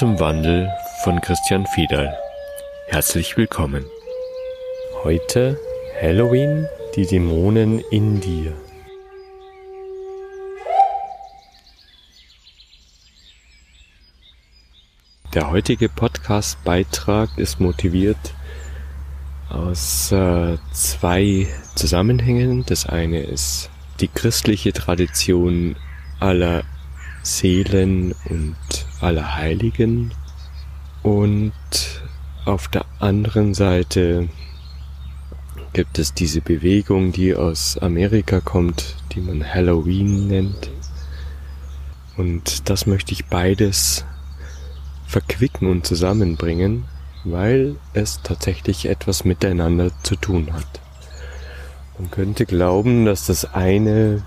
[0.00, 0.72] Zum Wandel
[1.04, 2.16] von Christian Fiedal.
[2.86, 3.84] Herzlich willkommen.
[5.04, 5.60] Heute
[6.00, 8.54] Halloween, die Dämonen in dir.
[15.34, 18.32] Der heutige Podcast-Beitrag ist motiviert
[19.50, 22.64] aus äh, zwei Zusammenhängen.
[22.64, 23.68] Das eine ist
[24.00, 25.76] die christliche Tradition
[26.20, 26.64] aller
[27.22, 28.56] Seelen und
[29.00, 30.12] aller Heiligen
[31.02, 31.52] und
[32.44, 34.28] auf der anderen Seite
[35.72, 40.70] gibt es diese Bewegung, die aus Amerika kommt, die man Halloween nennt.
[42.16, 44.04] Und das möchte ich beides
[45.06, 46.84] verquicken und zusammenbringen,
[47.24, 50.80] weil es tatsächlich etwas miteinander zu tun hat.
[51.98, 54.22] Man könnte glauben, dass das eine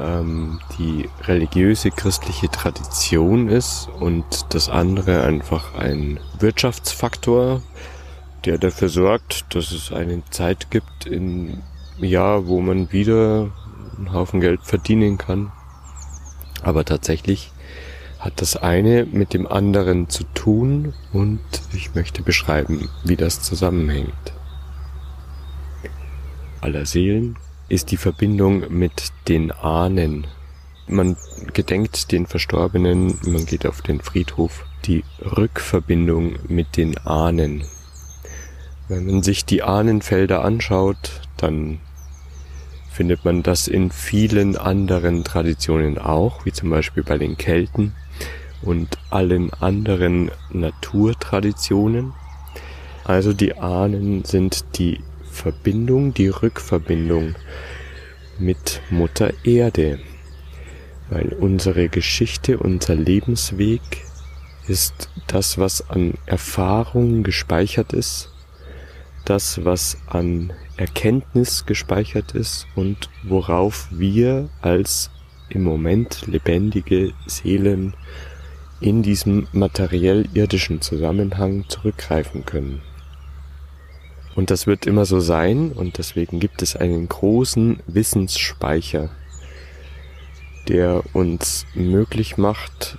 [0.00, 7.62] ähm, die religiöse christliche Tradition ist und das andere einfach ein Wirtschaftsfaktor,
[8.44, 11.62] der dafür sorgt, dass es eine Zeit gibt im
[11.98, 13.50] Jahr, wo man wieder
[13.96, 15.52] einen Haufen Geld verdienen kann.
[16.62, 17.52] Aber tatsächlich
[18.18, 21.40] hat das eine mit dem anderen zu tun und
[21.72, 24.32] ich möchte beschreiben, wie das zusammenhängt.
[26.60, 27.36] Aller Seelen
[27.68, 30.26] ist die Verbindung mit den Ahnen.
[30.88, 31.16] Man
[31.52, 34.64] gedenkt den Verstorbenen, man geht auf den Friedhof.
[34.84, 37.64] Die Rückverbindung mit den Ahnen.
[38.88, 41.80] Wenn man sich die Ahnenfelder anschaut, dann
[42.92, 47.94] findet man das in vielen anderen Traditionen auch, wie zum Beispiel bei den Kelten
[48.62, 52.14] und allen anderen Naturtraditionen.
[53.04, 55.00] Also die Ahnen sind die
[55.36, 57.34] Verbindung, die Rückverbindung
[58.38, 60.00] mit Mutter Erde,
[61.10, 63.82] weil unsere Geschichte, unser Lebensweg
[64.66, 68.32] ist das, was an Erfahrung gespeichert ist,
[69.26, 75.10] das, was an Erkenntnis gespeichert ist und worauf wir als
[75.50, 77.94] im Moment lebendige Seelen
[78.80, 82.80] in diesem materiell-irdischen Zusammenhang zurückgreifen können.
[84.36, 89.08] Und das wird immer so sein und deswegen gibt es einen großen Wissensspeicher,
[90.68, 92.98] der uns möglich macht,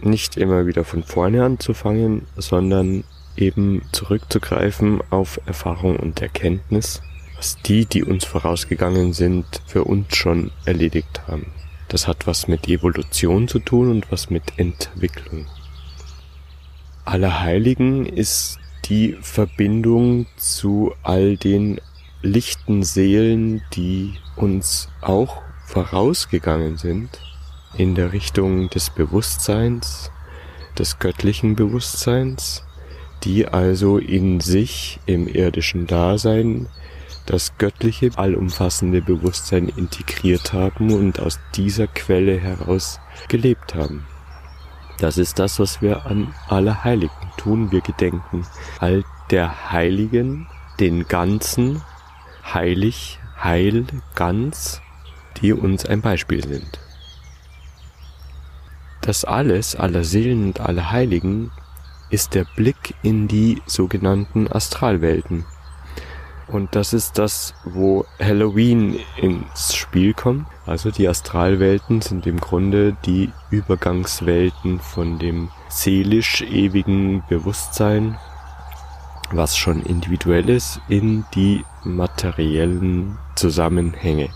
[0.00, 3.04] nicht immer wieder von vorne anzufangen, sondern
[3.36, 7.02] eben zurückzugreifen auf Erfahrung und Erkenntnis,
[7.36, 11.52] was die, die uns vorausgegangen sind, für uns schon erledigt haben.
[11.88, 15.46] Das hat was mit Evolution zu tun und was mit Entwicklung.
[17.04, 21.80] Allerheiligen ist die Verbindung zu all den
[22.22, 27.20] lichten Seelen, die uns auch vorausgegangen sind
[27.76, 30.10] in der Richtung des Bewusstseins,
[30.78, 32.64] des göttlichen Bewusstseins,
[33.24, 36.68] die also in sich im irdischen Dasein
[37.26, 44.06] das göttliche, allumfassende Bewusstsein integriert haben und aus dieser Quelle heraus gelebt haben.
[44.98, 47.70] Das ist das, was wir an Allerheiligen tun.
[47.70, 48.46] Wir gedenken
[48.80, 50.48] all der Heiligen,
[50.80, 51.82] den Ganzen,
[52.52, 54.82] heilig, heil, ganz,
[55.40, 56.80] die uns ein Beispiel sind.
[59.00, 61.52] Das alles, aller Seelen und aller Heiligen,
[62.10, 65.44] ist der Blick in die sogenannten Astralwelten,
[66.48, 70.46] und das ist das, wo Halloween ins Spiel kommt.
[70.66, 78.18] Also die Astralwelten sind im Grunde die Übergangswelten von dem seelisch ewigen Bewusstsein,
[79.30, 84.30] was schon individuell ist, in die materiellen Zusammenhänge.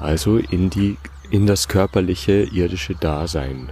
[0.00, 0.96] Also in die,
[1.30, 3.70] in das körperliche irdische Dasein.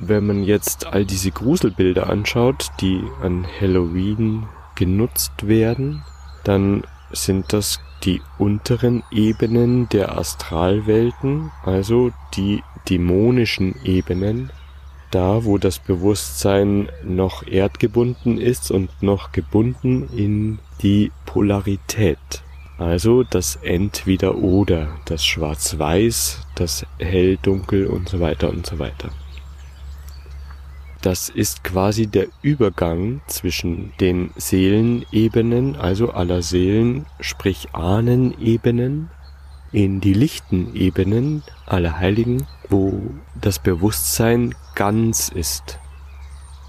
[0.00, 6.04] Wenn man jetzt all diese Gruselbilder anschaut, die an Halloween genutzt werden,
[6.44, 6.82] dann
[7.12, 14.50] sind das die unteren Ebenen der Astralwelten, also die dämonischen Ebenen,
[15.10, 22.18] da wo das Bewusstsein noch erdgebunden ist und noch gebunden in die Polarität.
[22.78, 29.10] Also das Entweder-Oder, das Schwarz-Weiß, das Hell-Dunkel und so weiter und so weiter.
[31.08, 39.08] Das ist quasi der Übergang zwischen den Seelenebenen, also aller Seelen, sprich Ahnenebenen,
[39.72, 43.00] in die lichten Ebenen aller Heiligen, wo
[43.40, 45.78] das Bewusstsein ganz ist.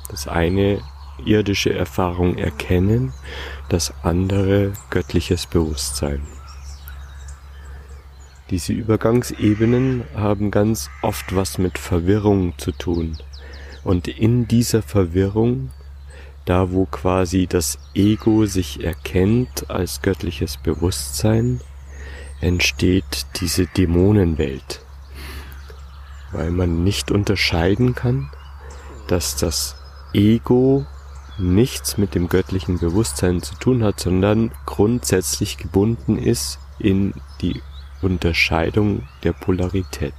[0.09, 0.80] Das eine
[1.25, 3.12] irdische Erfahrung erkennen,
[3.68, 6.21] das andere göttliches Bewusstsein.
[8.51, 13.18] Diese Übergangsebenen haben ganz oft was mit Verwirrung zu tun
[13.83, 15.71] Und in dieser Verwirrung,
[16.45, 21.61] da wo quasi das Ego sich erkennt als göttliches Bewusstsein,
[22.41, 24.81] entsteht diese Dämonenwelt,
[26.31, 28.29] weil man nicht unterscheiden kann,
[29.07, 29.75] dass das
[30.13, 30.85] Ego
[31.37, 37.61] nichts mit dem göttlichen Bewusstsein zu tun hat, sondern grundsätzlich gebunden ist in die
[38.01, 40.13] Unterscheidung der Polarität.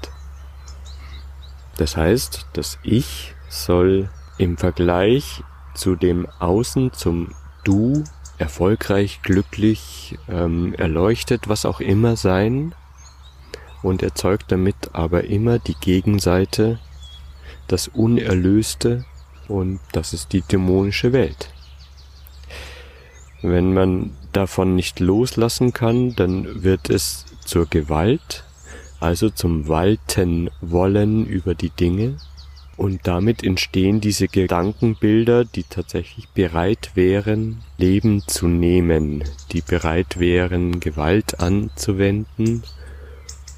[1.76, 4.08] Das heißt, das Ich soll
[4.38, 5.42] im Vergleich
[5.74, 8.04] zu dem Außen, zum Du,
[8.38, 12.74] erfolgreich, glücklich, ähm, erleuchtet, was auch immer sein
[13.82, 16.78] und erzeugt damit aber immer die Gegenseite,
[17.68, 19.04] das Unerlöste
[19.46, 21.50] und das ist die dämonische Welt.
[23.42, 28.44] Wenn man davon nicht loslassen kann, dann wird es zur Gewalt,
[29.00, 32.16] also zum Walten wollen über die Dinge
[32.80, 39.22] und damit entstehen diese Gedankenbilder, die tatsächlich bereit wären, Leben zu nehmen,
[39.52, 42.62] die bereit wären, Gewalt anzuwenden,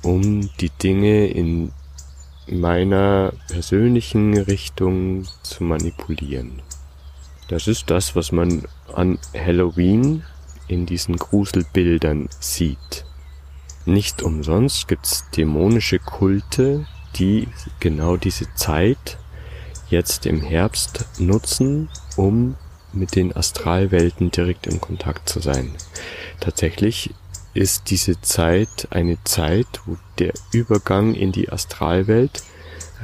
[0.02, 1.70] um die Dinge in
[2.48, 6.60] meiner persönlichen Richtung zu manipulieren.
[7.46, 10.24] Das ist das, was man an Halloween
[10.66, 13.04] in diesen Gruselbildern sieht.
[13.86, 16.86] Nicht umsonst gibt's dämonische Kulte,
[17.16, 17.48] die
[17.80, 19.18] genau diese Zeit
[19.88, 22.56] jetzt im Herbst nutzen, um
[22.92, 25.74] mit den Astralwelten direkt in Kontakt zu sein.
[26.40, 27.14] Tatsächlich
[27.54, 32.42] ist diese Zeit eine Zeit, wo der Übergang in die Astralwelt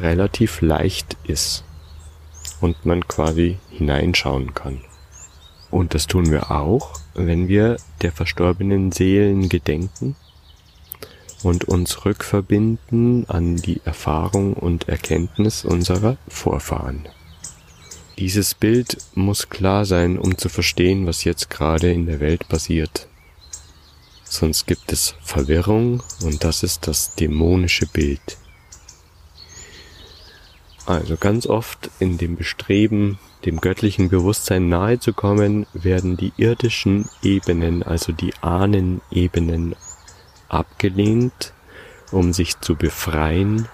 [0.01, 1.65] relativ leicht ist
[2.61, 4.81] und man quasi hineinschauen kann.
[5.71, 10.17] Und das tun wir auch, wenn wir der verstorbenen Seelen gedenken
[11.43, 17.09] und uns rückverbinden an die Erfahrung und Erkenntnis unserer Vorfahren.
[18.19, 23.07] Dieses Bild muss klar sein, um zu verstehen, was jetzt gerade in der Welt passiert.
[24.25, 28.37] Sonst gibt es Verwirrung und das ist das dämonische Bild.
[30.85, 37.09] Also ganz oft in dem Bestreben, dem göttlichen Bewusstsein nahe zu kommen, werden die irdischen
[37.23, 39.77] Ebenen, also die Ahnenebenen
[40.49, 41.53] abgelehnt,
[42.11, 43.69] um sich zu befreien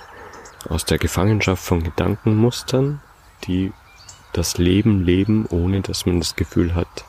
[0.68, 3.00] aus der Gefangenschaft von Gedankenmustern,
[3.46, 3.72] die
[4.32, 7.04] das Leben leben, ohne dass man das Gefühl hat,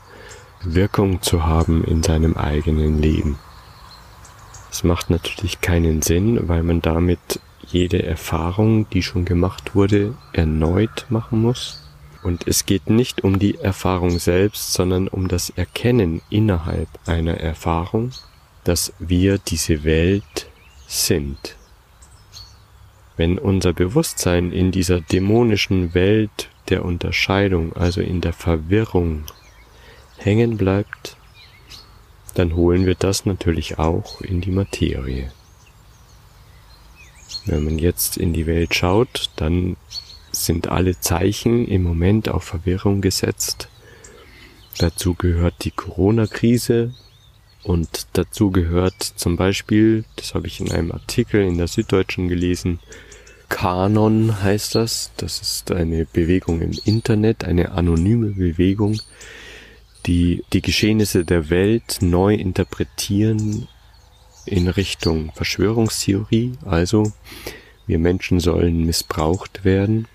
[0.62, 3.38] Wirkung zu haben in seinem eigenen Leben.
[4.72, 11.06] Es macht natürlich keinen Sinn, weil man damit jede Erfahrung, die schon gemacht wurde, erneut
[11.10, 11.82] machen muss.
[12.24, 18.12] Und es geht nicht um die Erfahrung selbst, sondern um das Erkennen innerhalb einer Erfahrung
[18.66, 20.50] dass wir diese Welt
[20.88, 21.56] sind.
[23.16, 29.24] Wenn unser Bewusstsein in dieser dämonischen Welt der Unterscheidung, also in der Verwirrung,
[30.18, 31.16] hängen bleibt,
[32.34, 35.32] dann holen wir das natürlich auch in die Materie.
[37.46, 39.78] Wenn man jetzt in die Welt schaut, dann
[40.32, 43.70] sind alle Zeichen im Moment auf Verwirrung gesetzt.
[44.80, 46.94] Dazu gehört die Corona-Krise,
[47.66, 52.80] und dazu gehört zum Beispiel, das habe ich in einem Artikel in der Süddeutschen gelesen,
[53.50, 55.12] Kanon heißt das.
[55.18, 59.00] Das ist eine Bewegung im Internet, eine anonyme Bewegung,
[60.06, 63.68] die die Geschehnisse der Welt neu interpretieren
[64.46, 66.54] in Richtung Verschwörungstheorie.
[66.66, 67.14] Also
[67.88, 70.08] wir Menschen sollen missbraucht werden.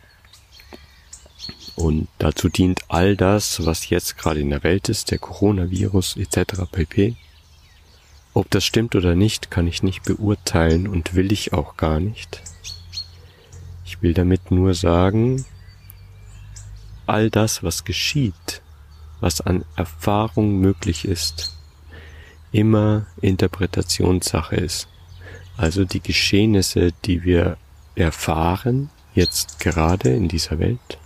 [1.75, 6.63] Und dazu dient all das, was jetzt gerade in der Welt ist, der Coronavirus etc.
[6.71, 7.17] pp.
[8.33, 12.43] Ob das stimmt oder nicht, kann ich nicht beurteilen und will ich auch gar nicht.
[13.85, 15.45] Ich will damit nur sagen,
[17.07, 18.63] all das, was geschieht,
[19.21, 21.57] was an Erfahrung möglich ist,
[22.53, 24.89] immer Interpretationssache ist.
[25.57, 27.57] Also die Geschehnisse, die wir
[27.97, 30.99] erfahren, jetzt gerade in dieser Welt,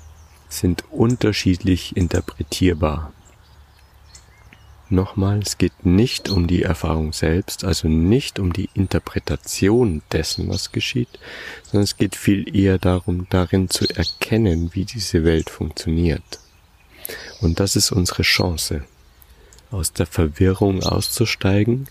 [0.49, 3.13] sind unterschiedlich interpretierbar.
[4.95, 10.71] Nochmal, es geht nicht um die Erfahrung selbst, also nicht um die Interpretation dessen, was
[10.71, 11.09] geschieht,
[11.65, 16.39] sondern es geht viel eher darum, darin zu erkennen, wie diese Welt funktioniert.
[17.41, 18.85] Und das ist unsere Chance,
[19.73, 21.89] aus der Verwirrung auszusteigen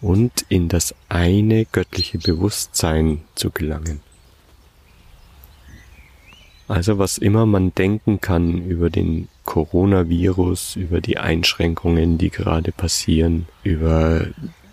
[0.00, 4.00] und in das eine göttliche Bewusstsein zu gelangen.
[6.68, 13.46] Also was immer man denken kann über den Coronavirus, über die Einschränkungen, die gerade passieren,
[13.62, 14.26] über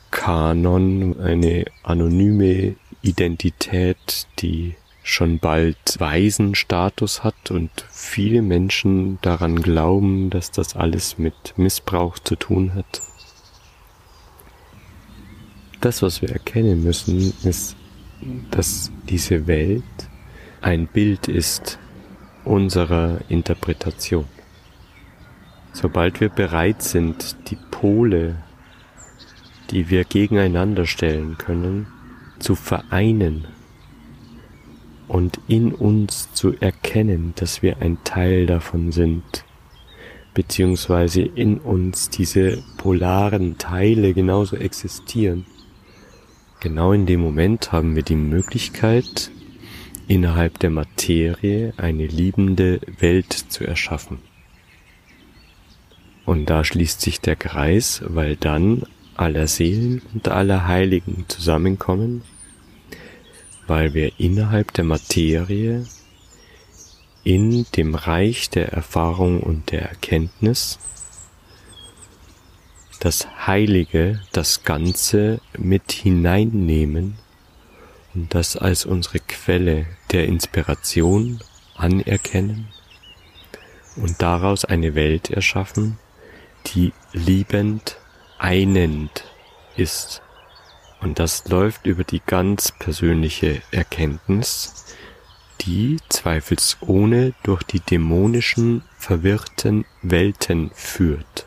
[0.09, 10.49] Kanon, eine anonyme Identität, die schon bald Waisenstatus hat und viele Menschen daran glauben, dass
[10.49, 13.01] das alles mit Missbrauch zu tun hat.
[15.81, 17.75] Das, was wir erkennen müssen, ist,
[18.49, 19.83] dass diese Welt
[20.61, 21.77] ein Bild ist
[22.45, 24.25] unserer Interpretation.
[25.71, 28.35] Sobald wir bereit sind, die Pole,
[29.71, 31.87] die wir gegeneinander stellen können,
[32.39, 33.45] zu vereinen
[35.07, 39.45] und in uns zu erkennen, dass wir ein Teil davon sind,
[40.33, 45.45] beziehungsweise in uns diese polaren Teile genauso existieren.
[46.59, 49.31] Genau in dem Moment haben wir die Möglichkeit,
[50.07, 54.19] innerhalb der Materie eine liebende Welt zu erschaffen.
[56.25, 58.83] Und da schließt sich der Kreis, weil dann
[59.15, 62.23] aller Seelen und aller Heiligen zusammenkommen
[63.67, 65.85] weil wir innerhalb der Materie
[67.23, 70.79] in dem Reich der Erfahrung und der Erkenntnis
[72.99, 77.15] das Heilige, das Ganze mit hineinnehmen
[78.13, 81.39] das als unsere Quelle der Inspiration
[81.75, 82.67] anerkennen
[83.95, 85.97] und daraus eine Welt erschaffen,
[86.67, 87.97] die liebend
[88.37, 89.25] einend
[89.75, 90.21] ist
[91.03, 94.85] und das läuft über die ganz persönliche Erkenntnis,
[95.59, 101.45] die zweifelsohne durch die dämonischen, verwirrten Welten führt.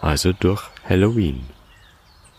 [0.00, 1.46] Also durch Halloween.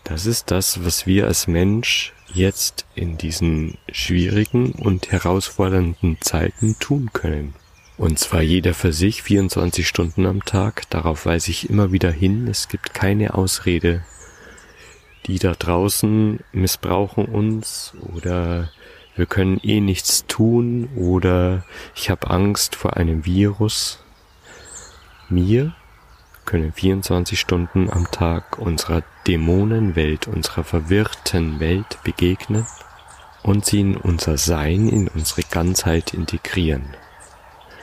[0.04, 7.10] Das ist das, was wir als Mensch jetzt in diesen schwierigen und herausfordernden Zeiten tun
[7.12, 7.54] können.
[7.96, 10.88] Und zwar jeder für sich 24 Stunden am Tag.
[10.90, 12.48] Darauf weise ich immer wieder hin.
[12.48, 14.02] Es gibt keine Ausrede
[15.26, 18.70] die da draußen missbrauchen uns oder
[19.16, 24.02] wir können eh nichts tun oder ich habe Angst vor einem Virus.
[25.28, 25.74] Wir
[26.44, 32.66] können 24 Stunden am Tag unserer Dämonenwelt, unserer verwirrten Welt begegnen
[33.42, 36.94] und sie in unser Sein, in unsere Ganzheit integrieren.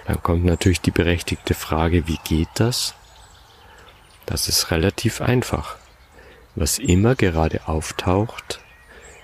[0.06, 2.96] Dann kommt natürlich die berechtigte Frage, wie geht das?
[4.26, 5.78] Das ist relativ einfach
[6.58, 8.60] was immer gerade auftaucht,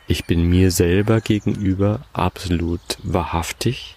[0.08, 3.96] ich bin mir selber gegenüber absolut wahrhaftig.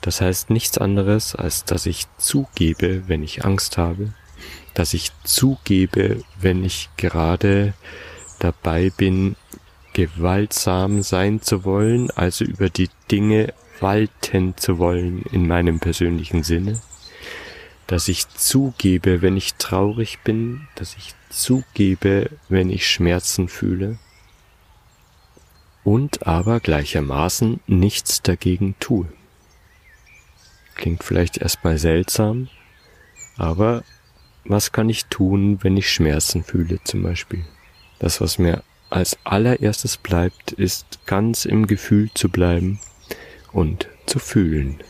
[0.00, 4.12] Das heißt nichts anderes, als dass ich zugebe, wenn ich Angst habe,
[4.74, 7.74] dass ich zugebe, wenn ich gerade
[8.38, 9.36] dabei bin,
[9.92, 16.80] gewaltsam sein zu wollen, also über die Dinge walten zu wollen in meinem persönlichen Sinne,
[17.86, 23.98] dass ich zugebe, wenn ich traurig bin, dass ich zugebe, wenn ich Schmerzen fühle
[25.84, 29.06] und aber gleichermaßen nichts dagegen tue.
[30.74, 32.48] Klingt vielleicht erstmal seltsam,
[33.36, 33.84] aber
[34.44, 37.44] was kann ich tun, wenn ich Schmerzen fühle zum Beispiel?
[37.98, 42.80] Das, was mir als allererstes bleibt, ist ganz im Gefühl zu bleiben
[43.52, 44.82] und zu fühlen.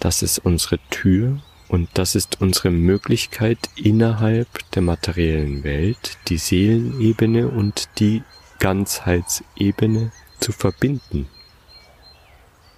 [0.00, 7.48] Das ist unsere Tür und das ist unsere Möglichkeit innerhalb der materiellen Welt, die Seelenebene
[7.48, 8.22] und die
[8.58, 11.28] Ganzheitsebene zu verbinden.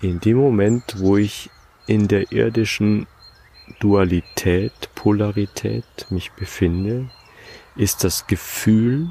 [0.00, 1.50] In dem Moment, wo ich
[1.86, 3.06] in der irdischen
[3.80, 7.10] Dualität, Polarität mich befinde,
[7.76, 9.10] ist das Gefühl,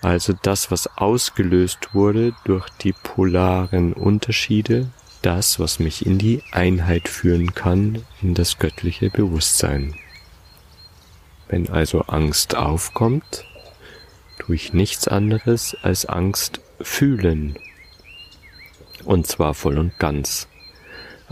[0.00, 4.88] also das, was ausgelöst wurde durch die polaren Unterschiede,
[5.22, 9.94] das, was mich in die Einheit führen kann, in das göttliche Bewusstsein.
[11.48, 13.44] Wenn also Angst aufkommt,
[14.38, 17.56] tue ich nichts anderes als Angst fühlen.
[19.04, 20.48] Und zwar voll und ganz.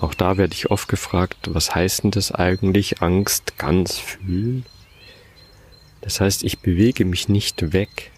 [0.01, 4.65] Auch da werde ich oft gefragt, was heißt denn das eigentlich, Angst ganz fühlen?
[6.01, 8.11] Das heißt, ich bewege mich nicht weg,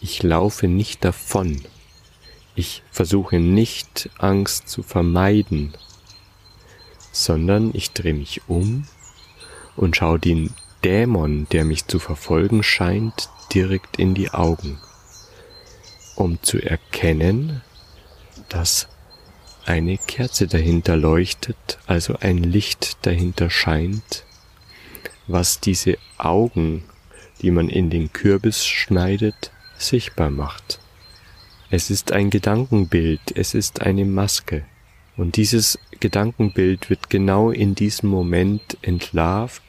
[0.00, 1.60] ich laufe nicht davon,
[2.54, 5.74] ich versuche nicht Angst zu vermeiden,
[7.12, 8.86] sondern ich drehe mich um
[9.76, 14.78] und schaue den Dämon, der mich zu verfolgen scheint, direkt in die Augen,
[16.14, 17.60] um zu erkennen,
[18.48, 18.88] dass
[19.66, 24.24] eine Kerze dahinter leuchtet, also ein Licht dahinter scheint,
[25.26, 26.84] was diese Augen,
[27.42, 30.80] die man in den Kürbis schneidet, sichtbar macht.
[31.70, 34.64] Es ist ein Gedankenbild, es ist eine Maske.
[35.16, 39.62] Und dieses Gedankenbild wird genau in diesem Moment entlarvt,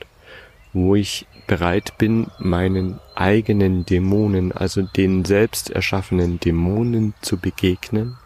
[0.73, 8.17] wo ich bereit bin, meinen eigenen Dämonen, also den selbst erschaffenen Dämonen zu begegnen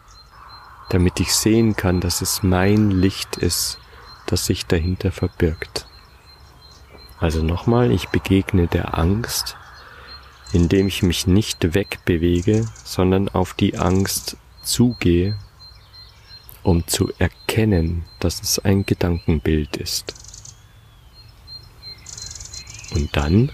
[0.90, 3.80] damit ich sehen kann, dass es mein Licht ist,
[4.28, 5.88] das sich dahinter verbirgt.
[7.20, 9.56] Also nochmal, ich begegne der Angst,
[10.54, 15.38] indem ich mich nicht wegbewege, sondern auf die Angst zugehe,
[16.64, 20.14] um zu erkennen, dass es ein Gedankenbild ist.
[22.94, 23.52] Und dann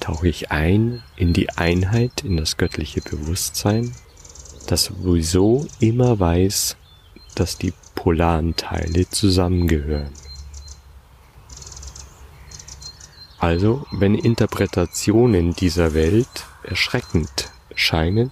[0.00, 3.94] tauche ich ein in die Einheit, in das göttliche Bewusstsein,
[4.68, 6.76] das sowieso immer weiß,
[7.34, 10.12] dass die polaren Teile zusammengehören.
[13.38, 16.28] Also, wenn Interpretationen dieser Welt
[16.64, 18.30] erschreckend scheinen,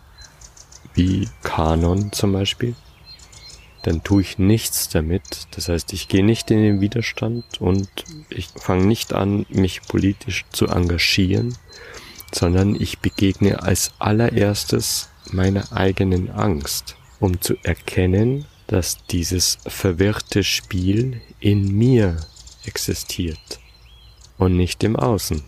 [0.95, 2.75] wie Kanon zum Beispiel,
[3.83, 5.47] dann tue ich nichts damit.
[5.53, 7.89] Das heißt, ich gehe nicht in den Widerstand und
[8.31, 11.57] ich fange nicht an, mich politisch zu engagieren,
[12.35, 21.21] sondern ich begegne als allererstes meiner eigenen Angst, um zu erkennen, dass dieses verwirrte Spiel
[21.41, 22.17] in mir
[22.65, 23.61] existiert
[24.39, 25.43] und nicht im Außen.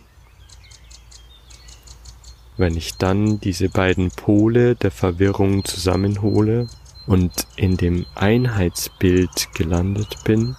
[2.56, 6.68] Wenn ich dann diese beiden Pole der Verwirrung zusammenhole
[7.06, 10.56] und in dem Einheitsbild gelandet bin,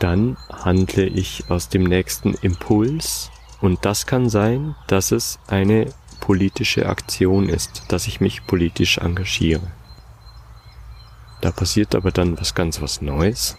[0.00, 5.86] dann handle ich aus dem nächsten Impuls und das kann sein, dass es eine
[6.24, 9.70] politische Aktion ist, dass ich mich politisch engagiere.
[11.42, 13.58] Da passiert aber dann was ganz was Neues,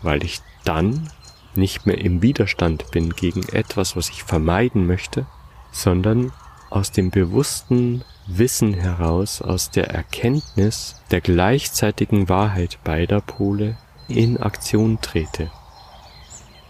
[0.00, 1.10] weil ich dann
[1.54, 5.26] nicht mehr im Widerstand bin gegen etwas, was ich vermeiden möchte,
[5.72, 6.32] sondern
[6.70, 13.76] aus dem bewussten Wissen heraus, aus der Erkenntnis der gleichzeitigen Wahrheit beider Pole
[14.08, 15.50] in Aktion trete.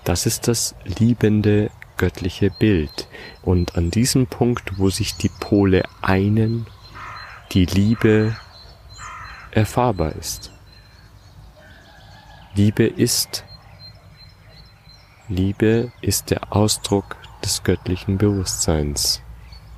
[0.03, 3.09] Das ist das liebende göttliche Bild.
[3.43, 6.67] Und an diesem Punkt, wo sich die Pole einen,
[7.53, 8.37] die Liebe
[9.51, 10.51] erfahrbar ist.
[12.55, 13.45] Liebe ist
[15.29, 19.23] Liebe ist der Ausdruck des göttlichen Bewusstseins.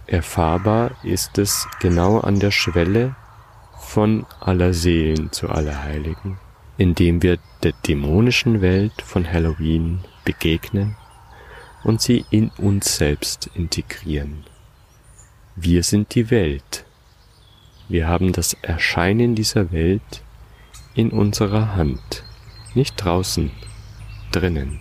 [0.07, 3.15] Erfahrbar ist es genau an der Schwelle
[3.79, 6.39] von aller Seelen zu aller Heiligen,
[6.79, 10.97] indem wir der dämonischen Welt von Halloween begegnen
[11.87, 14.43] und sie in uns selbst integrieren.
[15.55, 16.85] Wir sind die Welt.
[17.89, 20.25] Wir haben das Erscheinen dieser Welt
[20.97, 22.25] in unserer Hand,
[22.75, 23.53] nicht draußen,
[24.33, 24.81] drinnen.